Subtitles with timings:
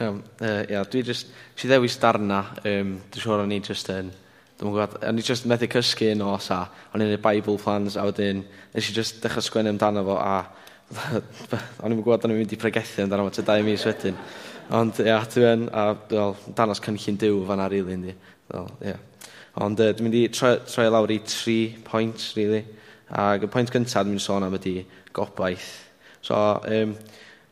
[0.00, 1.26] Um, uh, yeah, dwi just,
[1.60, 4.06] si ddewis darna, um, dwi'n siŵr o'n i just yn,
[4.56, 6.62] dwi'n gwybod, o'n i just methu cysgu yn os a,
[6.94, 8.40] o'n i'n Bible plans a wedyn,
[8.72, 10.38] nes i just dechrau sgwennu amdano fo a,
[11.84, 14.16] o'n i'n gwybod o'n i'n mynd i pregethu amdano fo, ty dau mis wedyn.
[14.80, 15.86] Ond, ia, yeah, dwi'n, a,
[16.16, 18.16] wel, danos cynllun diw fanna, really, ynddi.
[18.54, 18.72] Wel.
[18.94, 19.28] Yeah.
[19.60, 22.64] Ond, uh, dwi'n mynd i troi, troi lawr i tri pwynt, really.
[23.12, 24.78] Ac y pwynt gyntaf, dwi'n mynd sôn am ydy
[25.12, 25.74] gobaith.
[26.24, 26.96] So, um,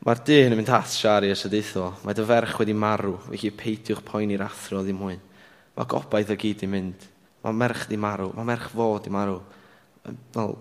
[0.06, 4.04] Mae'r dyn yn mynd at Siari os ydeitho, mae dy ferch wedi marw, felly peidiwch
[4.06, 5.16] poen i'r athro ddim mwy.
[5.74, 7.06] Mae gobaith o gyd i mynd.
[7.42, 9.40] Mae merch di marw, mae merch fo di marw.
[10.34, 10.54] Fel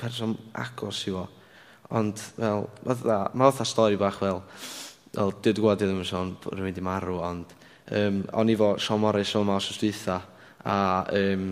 [0.00, 1.24] person agos i fo.
[2.00, 4.42] Ond fel, mae oedd stori bach fel,
[5.14, 7.54] fel dwi wedi gwybod ddim yn sôn bod rhywun di marw, ond
[7.94, 10.20] um, o'n i fo Sean Morris o'n maws ystwytha,
[10.66, 10.76] a
[11.18, 11.50] um,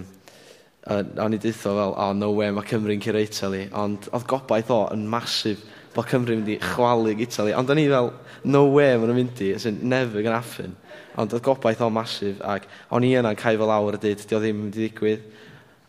[0.89, 4.85] o'n i ditho fel, oh, no way, mae Cymru'n cyrreitio li, ond oedd gobaith o
[4.95, 5.65] yn masif,
[5.95, 7.55] bod Cymru mynd i chwalu Italy.
[7.57, 8.13] Ond o'n i fel,
[8.45, 10.77] no way maen nhw'n mynd i, as in, never gonna happen.
[11.19, 14.37] Ond oedd gobaith o masif, ac o'n i yna'n cael fel awr y dyd, di
[14.37, 15.25] o ddim yn mynd i ddigwydd,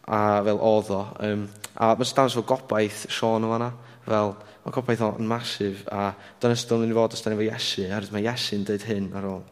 [0.10, 1.02] a fel oedd o.
[1.26, 3.70] Um, a mae'n stans fel gobaith Sean o fanna,
[4.08, 4.34] fel,
[4.66, 6.10] mae gobaith o'n masif, a
[6.42, 8.88] dyna sydd o'n mynd i fod os da ni efo Iesu, oherwydd mae Iesu'n dweud
[8.90, 9.46] hyn ar ôl.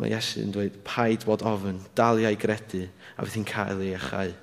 [0.00, 4.34] Mae Iesu'n dweud, paid bod ofyn, daliau gredu, a fydd hi'n cael ei achau.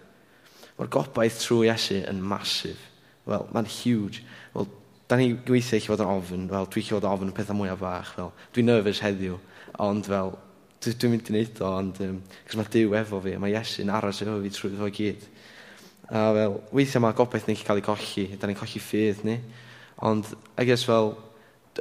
[0.77, 2.79] Mae'r gobaith trwy Iesu yn masif.
[3.27, 4.23] Wel, mae'n huge.
[4.53, 4.67] Wel,
[5.07, 7.55] da ni gweithio eich fod yn ofyn, fel dwi eich fod yn ofyn y pethau
[7.55, 9.37] mwyaf fach, fel dwi'n nervous heddiw,
[9.83, 10.33] ond fel
[10.83, 13.93] dwi'n dwi mynd i wneud o, ond um, cos mae Dyw efo fi, mae Iesu'n
[13.93, 15.23] aros efo fi trwy fo gyd.
[16.07, 19.37] A fel, weithiau mae gobaith ni'n cael ei colli, da ni'n colli ffydd ni,
[20.07, 21.15] ond I guess fel,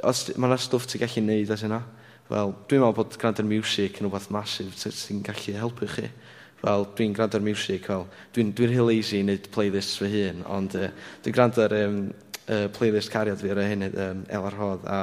[0.03, 1.83] os, mae yna stwff ti'n gallu neud as yna,
[2.31, 6.09] fel, dwi'n meddwl bod gwrando'r music yn rhywbeth masif sy'n gallu helpu chi.
[6.57, 10.09] Fel, dwi'n gwrando'r music, fel, dwi'n dwi, n, dwi n lazy i wneud playlists fy
[10.09, 10.89] hun, ond uh,
[11.21, 11.99] dwi'n gwrando'r um,
[12.47, 14.99] uh, playlist cariad fi ar y hyn um, el ar Hodd a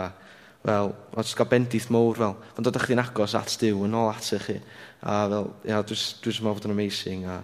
[0.65, 3.97] fel, o'n jyst gael bendith mowr fel, ond dod â chdi'n agos at diw yn
[3.99, 4.57] ôl at chi
[5.05, 7.41] a fel, ia, dwi'n meddwl bod yn amazing a,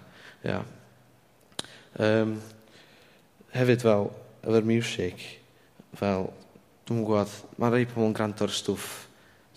[0.47, 0.61] ia.
[2.01, 2.39] Um,
[3.53, 4.09] hefyd fel,
[4.41, 5.27] efo'r music,
[6.01, 6.31] fel,
[6.89, 9.03] dwi'n gwybod, mae rhai pobl yn gwrando ar stwff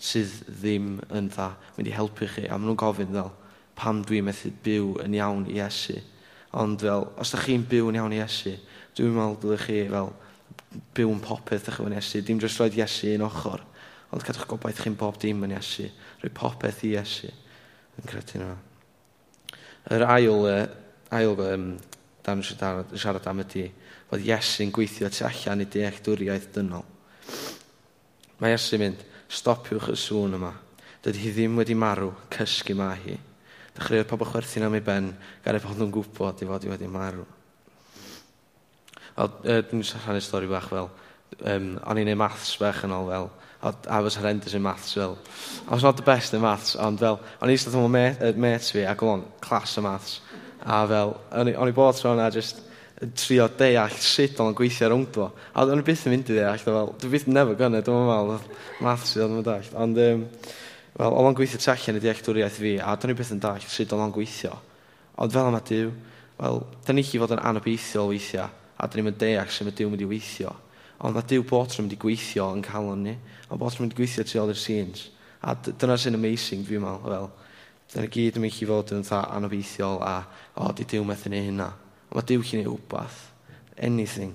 [0.04, 3.32] sydd ddim yn dda, mynd i helpu chi, a maen nhw'n gofyn fel,
[3.78, 5.96] pam dwi'n methu byw yn iawn i Iesu.
[6.60, 8.58] Ond fel, os da chi'n byw yn iawn i Iesu,
[8.98, 10.12] dwi'n meddwl dylech chi fel
[10.96, 12.22] byw yn popeth ych yn Iesu.
[12.26, 13.62] Dim jyst roed Iesu yn ochr,
[14.14, 15.88] ond cadwch gobaith chi'n bob dim yn Iesu.
[16.22, 18.54] Rwy popeth i Iesu yn credu nhw.
[19.94, 20.46] Yr ail,
[21.14, 21.66] ail um,
[22.24, 23.68] dan siarad, siarad am ydy,
[24.10, 26.86] fod Iesu'n gweithio tu allan i dealltwriaeth dynol.
[28.40, 30.54] Mae Iesu'n mynd, stopiwch y sŵn yma.
[31.04, 33.18] Dydy hi ddim wedi marw, cysgu ma hi.
[33.74, 35.10] Dechreuodd pobl chwerthin am ei ben,
[35.44, 37.26] gan ei bod nhw'n gwybod i fod i wedi marw.
[39.14, 40.88] A uh, dwi'n rhannu stori bach fel,
[41.46, 43.30] um, o'n i'n ei maths bach yn ôl fel,
[43.64, 45.16] I was horrendous in maths fel.
[45.68, 48.66] I was not the best in maths, ond fel, o'n i'n eistedd o'n met, met
[48.74, 50.18] fi, ac o'n clas o maths.
[50.64, 52.60] A fel, o'n i bod tro yna, just,
[53.18, 55.30] trio deall sut o'n gweithio rownd fo.
[55.54, 58.10] A o'n i byth yn mynd i ddeall, fel, dwi'n byth yn never gynnu, dwi'n
[58.10, 58.52] meddwl,
[58.84, 59.70] maths i o'n mynd deall.
[59.84, 60.26] Ond, um,
[60.98, 63.94] fel, o'n gweithio tell yn y dealltwriaeth fi, a dwi'n i byth yn deall sut
[63.96, 64.58] o'n gweithio.
[65.22, 65.94] Ond fel yma diw,
[66.40, 69.74] wel, da ni chi fod yn anobeithiol weithiau, a dyn ni'n mynd deall sef y
[69.78, 70.54] Dyw mynd i weithio.
[71.04, 73.14] Ond mae Dyw bod yn mynd i gweithio yn calon ni,
[73.48, 75.08] ond bod yn mynd i gweithio tu ôl i'r scenes.
[75.44, 77.30] A dyna sy'n amazing, fi'n meddwl, fel,
[77.92, 80.14] dyna gyd yn mynd i fod yn dda anobeithiol a,
[80.56, 81.70] o, di Dyw methu neu hynna.
[82.08, 83.20] Ond mae Dyw chi'n ei wbath,
[83.76, 84.34] anything.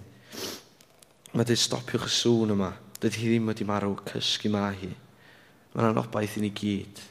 [1.34, 4.92] Mae dweud stopiwch y sŵn yma, dydy hi ddim wedi marw cysgu ma hi.
[5.74, 7.02] Mae'n anobaith i ni gyd.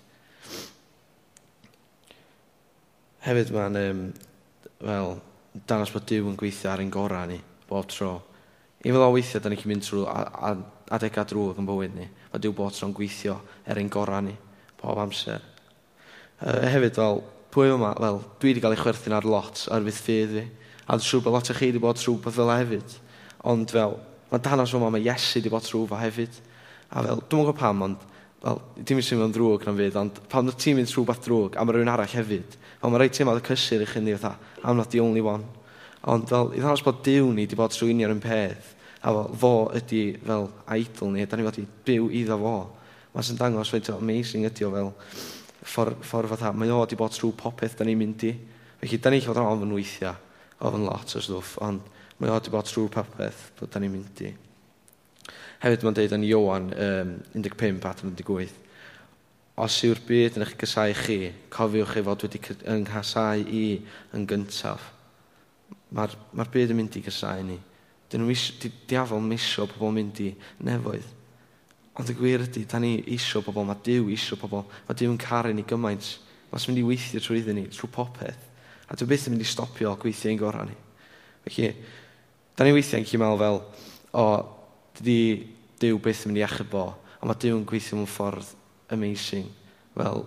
[3.27, 4.03] Hefyd mae'n, um,
[4.83, 5.19] fel,
[5.67, 7.39] danos bod Dyw yn gweithio ar ein gorau ni,
[7.69, 8.13] bob tro.
[8.85, 10.05] I fel o weithio, da ni'n mynd trwy
[10.95, 12.07] adegau drwg yn bywyd ni.
[12.33, 14.37] Mae Dyw bob tro'n gweithio er ein gorau ni,
[14.81, 15.43] bob amser.
[16.39, 17.23] Uh, hefyd, fel,
[17.55, 20.45] pwy yma, fel, dwi wedi cael ei chwerthu'n ar lot ar fydd ffydd fi.
[20.87, 22.95] A dwi'n siŵr bod lot o chi wedi bod trwy beth fel e hefyd.
[23.51, 23.99] Ond fel,
[24.31, 26.39] mae danos yma, mae Iesu wedi bod trwy fa hefyd.
[26.89, 28.07] A fel, dwi'n gwybod pam, ond
[28.39, 31.57] Wel, dim yn teimlo'n drwg na'n fyd, ond pan dwi ti'n mynd trwy bat drwg,
[31.59, 34.39] a mae rhywun arall hefyd, fel mae rhaid teimlad y cysur i chi ni, fatha,
[34.63, 35.43] I'm not the only one.
[36.07, 39.35] Ond fel, i ddangos bod diw ni wedi bod trwy union un peth, a fel,
[39.43, 40.47] fo ydy fel
[40.77, 42.55] idol ni, da ni wedi byw iddo fo.
[43.17, 44.95] Mae sy'n dangos faint amazing ydy o fel
[45.69, 48.37] ffordd ffor fatha, mae o wedi bod trwy popeth da ni'n mynd i.
[48.79, 50.15] Felly, da ni'n cael ofyn weithiau,
[50.63, 51.91] ofyn lot o stwff, ond
[52.23, 54.37] mae o wedi bod trwy popeth bod da ni'n mynd i.
[55.59, 58.53] Hefyd mae'n deud yn Iowan um, 15 at 18.
[59.59, 62.41] Os yw'r byd yn eich gysau chi, cofiwch chi fod wedi
[62.71, 63.63] ynghasau i
[64.15, 64.85] yn gyntaf.
[65.91, 67.59] Mae'r ma byd yn mynd i gysau ni.
[68.09, 70.29] Dyn nhw di diafol misio pobl mynd i
[70.65, 71.09] nefoedd.
[71.99, 75.19] Ond y gwir ydy, da ni isio pobl, mae Dyw isio pobl, mae Dyw yn
[75.19, 76.13] caru ni gymaint.
[76.53, 78.45] Mae'n mynd i weithio trwy iddyn ni, trwy popeth.
[78.87, 80.79] A dwi byth yn mynd i stopio gweithio ein gorau ni.
[81.49, 81.73] Felly,
[82.55, 83.61] da ni weithiau'n cymryd fel,
[84.15, 84.25] o,
[84.99, 88.49] dydy Dyw beth yn mynd i achub bo, a mae Dyw yn gweithio mewn ffordd
[88.95, 89.47] amazing.
[89.95, 90.25] Fel,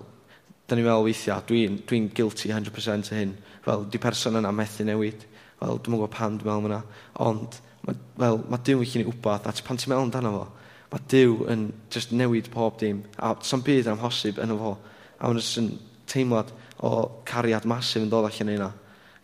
[0.67, 3.33] da ni'n meddwl weithiau, dwi'n dwi, dwi guilty 100% o hyn.
[3.65, 5.25] Fel, di person yna methu newid.
[5.59, 6.79] Fel, dwi'n gwybod pan dwi'n meddwl yna.
[7.27, 10.47] Ond, ma, fel, mae Dyw yn chi'n ei wbath, a pan ti'n meddwl amdano fo,
[10.93, 13.03] mae Dyw yn just newid pob dim.
[13.19, 14.77] A sa'n byd yn amhosib yn fo.
[15.19, 15.71] A mae'n just yn
[16.11, 16.95] teimlad o
[17.27, 18.71] cariad masif yn dod allan yna.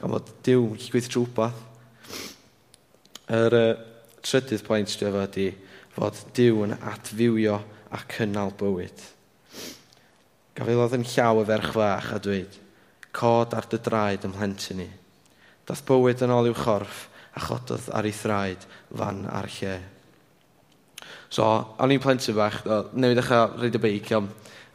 [0.03, 1.63] A bod Dyw yn gallu gweithio trwy wbath.
[3.31, 3.55] Yr...
[3.55, 3.93] Er, uh,
[4.27, 5.47] trydydd pwynt dwi efo ydy
[5.95, 7.61] fod Dyw yn atfywio
[7.95, 9.03] a cynnal bywyd.
[10.57, 12.57] Gafelodd yn llaw y ferch fach a dweud,
[13.15, 14.87] cod ar dy draed ym mhlentyn ni.
[15.67, 17.05] Dath bywyd yn ôl i'w chorff
[17.37, 19.77] a chododd ar ei thraed fan ar lle.
[21.29, 21.45] So,
[21.79, 22.61] o'n i'n plentyn bach,
[22.95, 23.31] newid eich
[23.61, 24.11] reid y beic,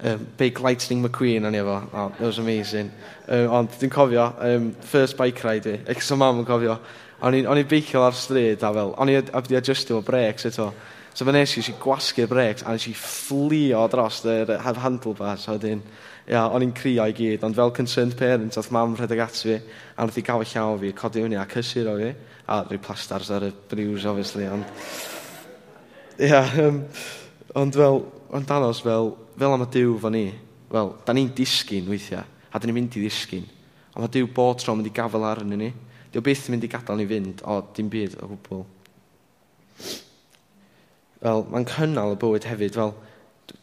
[0.03, 1.79] um, Big Lightning McQueen o'n i efo.
[1.93, 2.91] Oh, that was amazing.
[3.29, 6.79] Um, ond dwi'n cofio, um, first bike ride i, ecs o mam yn cofio,
[7.23, 10.73] o'n i'n beicio ar stryd a fel, o'n i'n wedi adjustio o breaks eto.
[11.15, 15.45] So fe nes i si gwasgu'r breaks a nes i fflio dros yr have handlebars.
[15.47, 15.83] A wedyn,
[16.27, 19.59] ia, o'n i'n crio i gyd, ond fel concerned parent, oedd mam rhedeg at fi,
[19.95, 22.13] a wnaeth i gael y llaw fi, codi hwnni a cysur o fi,
[22.49, 24.65] a rhyw plastars ar y briws, obviously, ond...
[26.23, 26.81] Ia, um,
[27.61, 28.03] ond fel,
[28.33, 30.27] o'n danos fel, fel am y diw fo ni,
[30.73, 33.45] wel, da ni'n disgyn weithiau, a da ni'n mynd i ddisgyn.
[33.93, 35.71] Ond mae diw bod tro mynd i gafel arnyn ni.
[36.13, 38.65] Diw byth yn mynd i gadael ni fynd, o, dim byd o gwbl.
[41.23, 42.95] Wel, mae'n cynnal y bywyd hefyd, fel,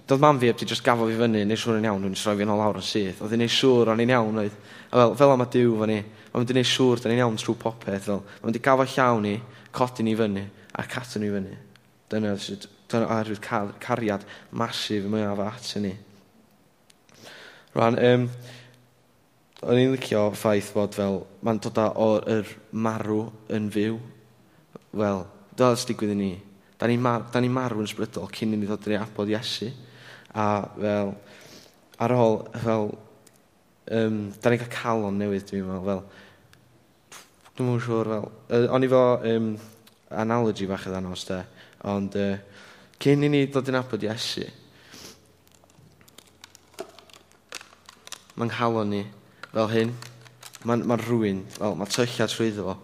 [0.09, 2.37] doedd mam fi heb di just gafel fi fyny, neu siŵr yn iawn, dwi'n sroi
[2.37, 3.21] fi yn ôl lawr yn syth.
[3.25, 4.57] Oedd i'n neud siŵr o'n i'n iawn, oedd.
[4.89, 5.99] A fel, fel am y diw fo ni,
[6.29, 8.21] mae'n mynd i neud siŵr, da'n i'n iawn trwy popeth, fel.
[8.25, 9.37] Mae'n mynd i gafo llawn ni,
[9.75, 10.45] codi ni fyny,
[10.77, 11.55] a cadw ni fyny.
[12.09, 15.93] Dyna sydd oherwydd car cariad masif y mwyaf at ni.
[17.75, 18.23] Rwan, um,
[19.61, 23.99] o'n i'n licio ffaith bod fel, mae'n dod o'r er marw yn fyw.
[24.97, 26.31] Wel, dyna sy'n digwydd i ni.
[26.79, 29.69] Da ni'n mar ni marw yn sbrydol cyn i ni ddod i'r abod Iesu.
[30.33, 30.47] A
[30.79, 31.13] fel,
[31.99, 32.89] ar ôl, fel,
[33.99, 36.01] um, da ni'n cael calon newydd, dwi'n meddwl,
[37.11, 37.21] fel,
[37.57, 39.03] dwi'n mwyn siŵr, fel, uh, o'n i fo
[39.33, 39.49] um,
[40.23, 41.41] analogy bach ydyn nos, de,
[41.91, 42.65] ond, uh,
[42.99, 44.47] cyn i ni ddod i'n abod Iesu,
[48.39, 49.03] mae'n halon ni
[49.51, 49.93] fel hyn.
[50.67, 52.75] Mae'n ma rhywun, fel, mae tylliad trwyddo fo.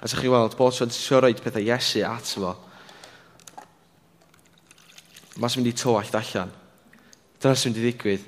[0.00, 2.54] A sych chi weld, bod sy'n trio pethau Iesu at fo.
[5.38, 6.50] Mae sy'n mynd i to allt allan.
[7.40, 8.26] Dyna sy'n mynd i ddigwydd.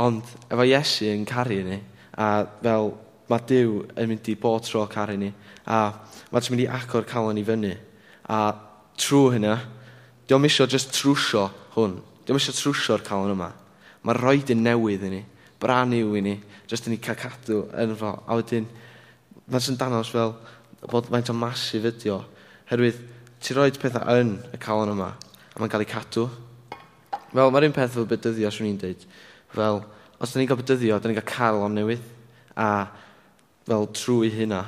[0.00, 1.80] Ond efo Iesu yn caru ni,
[2.16, 2.28] a
[2.62, 2.92] fel
[3.30, 5.30] mae Dyw yn mynd i bod tro caru ni,
[5.64, 5.80] a
[6.32, 7.72] mae sy'n mynd i agor calon i fyny.
[8.28, 8.40] A
[9.00, 9.56] trwy hynna,
[10.28, 11.98] Diolch eisiau jyst trwsio hwn.
[12.24, 13.50] Diolch eisiau trwsio'r calon yma.
[14.04, 15.22] Mae roed yn newydd i ni,
[15.60, 16.34] Bran niw i ni,
[16.68, 18.10] jyst i ni cael cadw yn fo.
[18.28, 18.66] A wedyn,
[19.48, 20.34] mae'n sy'n danos fel
[20.90, 22.18] bod mae'n o masif ydi o.
[22.68, 22.98] Herwydd,
[23.40, 26.26] ti roed pethau yn y calon yma, a mae'n cael ei cadw.
[27.34, 29.06] Fel, mae'r un peth fel bydyddio, swn i'n dweud.
[29.54, 29.80] Fel,
[30.18, 32.04] os da ni'n cael bydyddio, da ni'n cael cael calon newydd.
[32.60, 32.68] A
[33.64, 34.62] fel trwy hynna,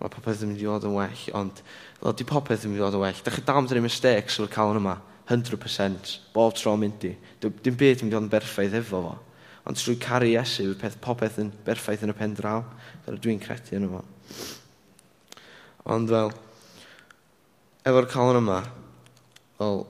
[0.00, 1.60] mae popeth yn mynd i fod yn well, ond
[1.98, 3.22] Wel, di popeth yn mynd i fod yn well.
[3.26, 4.98] Da chi dal amdano'r mistakes o'r cael yma.
[5.28, 6.12] 100%.
[6.32, 7.14] Bob tro mynd i.
[7.42, 9.16] Dim byd yn mynd i fod yn berffaith efo fo.
[9.68, 12.62] Ond trwy caru Iesu, fydd peth popeth yn berffaith yn y pen draw.
[13.04, 14.00] Dyna dwi'n credu yn yma.
[15.92, 16.32] Ond fel,
[17.88, 18.62] efo'r calon yma,
[19.58, 19.82] fel,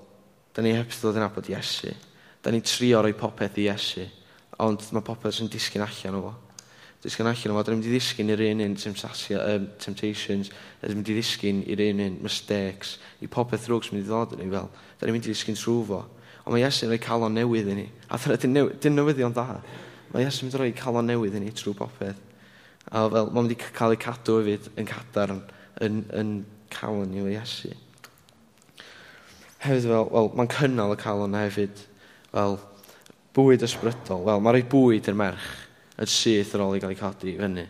[0.57, 1.93] da ni heb ddod yn abod Iesu.
[2.43, 4.09] Da ni'n trio roi popeth i Iesu.
[4.65, 6.37] Ond mae popeth sy'n disgyn allan o fo
[7.03, 10.51] disgyn allan o fod, yn mynd i ddisgyn i'r un un um, temptations,
[10.83, 14.35] yn mynd i ddisgyn i'r un un mistakes, i popeth rwg sy'n mynd i ddod
[14.35, 16.01] yn ni fel, da ni'n mynd i ddisgyn trwy fo.
[16.43, 19.61] Ond mae Iesu'n rhoi calon newydd i ni, a dyna dyn newi, newyddion da.
[20.11, 22.19] Mae Iesu'n mynd i rhoi calon newydd i ni trwy popeth.
[22.89, 25.45] A fel, mae'n mynd i cael ei cadw hefyd yn cadarn,
[25.85, 26.35] yn, yn
[26.75, 27.71] calon i o Iesu.
[29.63, 31.87] Hefyd fel, wel, mae'n cynnal y calon hefyd,
[32.33, 32.59] fel,
[33.39, 35.68] bwyd ysbrydol, wel, mae'n rhoi bwyd i'r merch,
[35.99, 37.65] yn syth ar ôl i gael ei codi fyny.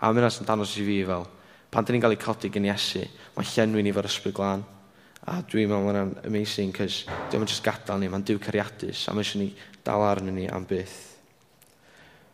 [0.00, 1.26] A mae'n as yn danos i fi fel,
[1.70, 3.04] pan dyn ni'n cael ei codi gen Iesu,
[3.36, 4.64] mae llenwi ni fo'r ysbryd glân.
[5.24, 9.14] A dwi'n meddwl mae'n amazing, cys dwi'n meddwl jyst gadael ni, mae'n diw cariadus, a
[9.16, 9.50] mae'n sy'n ni
[9.84, 10.96] dal arnyn ni am byth.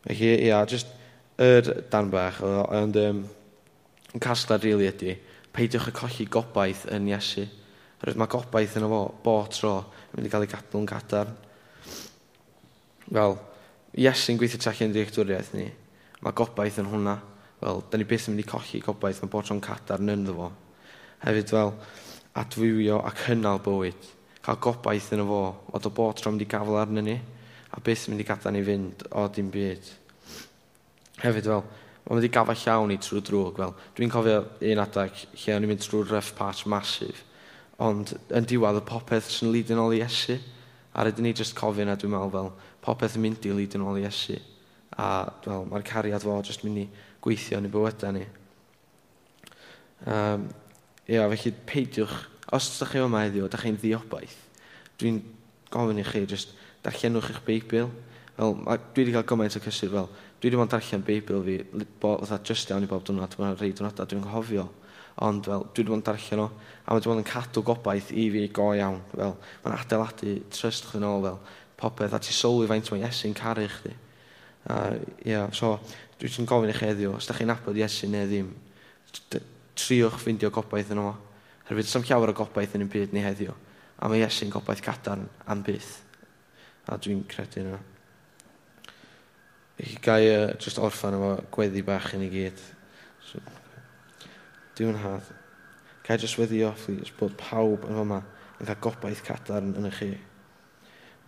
[0.06, 0.94] Felly, ia, jyst
[1.40, 3.22] yr dan bach, ond um,
[4.14, 5.16] yn casglad rili really ydy,
[5.54, 7.46] peidiwch y colli gobaith yn Iesu.
[8.00, 11.38] Rwy'n mae gobaith yn efo bo tro yn mynd i gael ei gadw yn gadarn.
[13.10, 13.38] Fel, well,
[13.98, 15.66] Iesu'n gweithio tu allan ddealltwriaeth ni,
[16.22, 17.16] mae gobaith yn hwnna.
[17.60, 20.46] Wel, da ni byth yn mynd i colli gobaith, mae bod tro'n cadarn ynddo fo.
[21.24, 21.74] Hefyd fel
[22.38, 24.06] adfywio ac hynnal bywyd.
[24.46, 25.42] Cael gobaith yn y fo,
[25.74, 27.16] o do bod tro'n mynd i gafel arnyn ni,
[27.74, 29.90] a beth yn mynd i gadael ni fynd o dim byd.
[31.24, 31.66] Hefyd fel,
[32.06, 33.60] mae'n mynd i gafel llawn i trwy drwg.
[33.60, 34.38] Wel, dwi'n cofio
[34.70, 37.26] un adag lle o'n i'n mynd trwy'r rough patch masif.
[37.82, 40.38] Ond yn diwedd y popeth sy'n lyd yn ôl i Iesu.
[40.90, 42.50] A rydyn ni jyst cofio na, dwi'n meddwl fel,
[42.84, 44.38] popeth yn mynd i lyd yn ôl i Iesu.
[44.96, 45.06] A
[45.46, 46.86] well, mae'r cariad fo jyst mynd i
[47.24, 48.24] gweithio yn y bywydau ni.
[50.08, 50.48] Um,
[51.10, 52.16] ia, felly peidiwch,
[52.56, 54.38] os ydych chi yma heddiw, ydych chi'n ddiobaeth,
[55.00, 55.20] dwi'n
[55.72, 57.90] gofyn i chi, jyst darllenwch eich Beibl.
[58.36, 60.10] Fel, dwi wedi cael gymaint o cysur fel,
[60.40, 61.56] dwi wedi bod yn darllen Beibl fi,
[62.00, 64.66] fatha just iawn i bob dwrnod, mae'n rhai dwrnodau dwi'n nghofio.
[65.26, 68.12] Ond fel, dwi wedi bod yn darllen o, a mae wedi bod yn cadw gobaith
[68.14, 69.02] i fi go iawn.
[69.12, 71.40] Fel, mae'n adeiladu trust chyn ôl fel,
[71.80, 73.94] popeth, a ti sylwi faint mae Iesu'n caru chdi.
[74.68, 74.76] A,
[75.24, 75.78] yeah, so,
[76.20, 78.52] dwi ti'n gofyn i chi heddiw, os da chi'n abod Iesu neu ddim,
[79.80, 81.14] triwch ffindio gobaith yn yma.
[81.68, 83.54] Herwydd, sam llawer o gobaith yn un byd ni heddiw,
[83.98, 85.96] a mae Iesu'n gobaith cadarn am byth.
[86.90, 87.80] A dwi'n credu yna.
[89.80, 92.64] I gai uh, just orffan efo gweddi bach yn ei gyd.
[93.24, 93.40] So,
[94.76, 95.30] dwi'n hadd.
[96.04, 98.20] Gai just weddio, please, bod pawb yn yma
[98.60, 100.10] yn cael gobaith cadarn yn y chi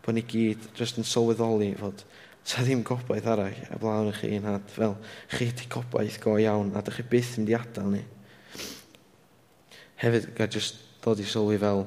[0.02, 2.04] bod ni gyd jyst yn sylweddoli fod
[2.44, 4.64] sa ddim gobaith arall a blawn i chi yn had.
[4.75, 4.97] Fel,
[5.30, 8.02] chi ydi gobaith go iawn a dych chi byth yn mynd i adael ni.
[10.02, 11.85] Hefyd, gael jyst dod i sylwi fel,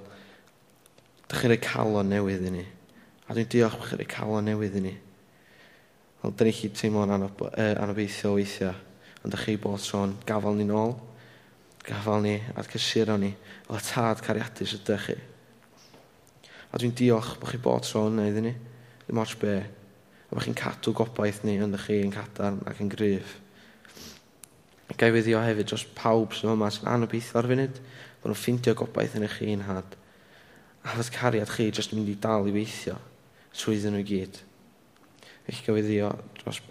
[1.28, 2.64] dych chi'n rhoi calon newydd i ni.
[3.28, 4.96] A dwi'n diolch bod chi'n rhoi calon newydd i ni.
[6.22, 8.40] Wel, dyn ni chi teimlo'n anob uh, weithiau,
[9.26, 10.96] ond dych chi bod tro'n gafal ni nôl
[11.86, 13.32] gafal ni a'r cysuro ni,
[13.70, 15.18] o tad cariadus ydych chi.
[16.72, 18.54] A dwi'n diolch bod chi bod tro yna iddyn ni,
[19.06, 19.56] ddim ots be.
[20.30, 23.38] A bod chi'n cadw gobaith ni yn chi yn cadarn ac yn gryf.
[24.96, 27.80] Gai weddio hefyd dros pawb sy'n yma sy'n anobeithio ar funud,
[28.22, 29.98] bod nhw'n ffeindio gobaith yn eich un had.
[30.86, 33.00] A fod cariad chi jyst yn mynd i dal i weithio
[33.56, 34.40] trwy ddyn nhw gyd.
[35.50, 36.62] Eich gofyddio dros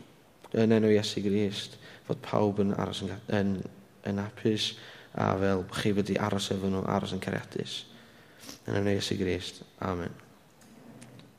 [0.55, 3.57] yn enw Iesu Grist, fod pawb yn aros yn, yn,
[4.07, 4.75] yn apus
[5.15, 7.83] a fel bod chi wedi aros efo nhw, aros yn cariadus.
[8.65, 9.63] En dan is Christus.
[9.79, 10.24] Amen.